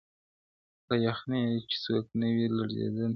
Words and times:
له 0.87 0.95
یخنیه 1.07 1.61
چي 1.69 1.77
څوک 1.85 2.05
نه 2.19 2.27
وي 2.33 2.45
لړزېدلي- 2.55 3.07